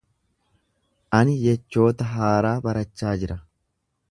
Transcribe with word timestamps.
Ani 1.19 1.35
jechoota 1.43 2.09
haaraa 2.15 2.59
barachaa 2.67 3.15
jira. 3.27 3.43